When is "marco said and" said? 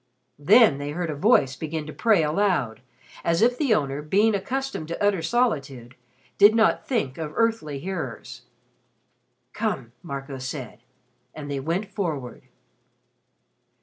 10.01-11.51